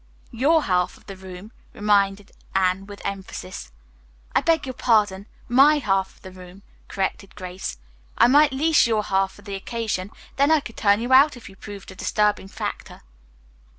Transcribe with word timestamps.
"Your 0.31 0.63
half 0.63 0.97
of 0.97 1.05
the 1.05 1.15
room," 1.15 1.51
reminded 1.73 2.31
Anne, 2.55 2.87
with 2.87 3.03
emphasis. 3.05 3.71
"I 4.35 4.41
beg 4.41 4.65
your 4.65 4.73
pardon, 4.73 5.27
my 5.47 5.77
half 5.77 6.15
of 6.15 6.21
the 6.23 6.31
room," 6.31 6.63
corrected 6.87 7.35
Grace. 7.35 7.77
"I 8.17 8.25
might 8.25 8.51
lease 8.51 8.87
your 8.87 9.03
half 9.03 9.33
for 9.33 9.43
the 9.43 9.53
occasion, 9.53 10.09
then 10.37 10.49
I 10.49 10.59
could 10.59 10.77
turn 10.77 11.01
you 11.01 11.13
out 11.13 11.37
if 11.37 11.47
you 11.47 11.55
proved 11.55 11.91
a 11.91 11.95
disturbing 11.95 12.47
factor." 12.47 13.01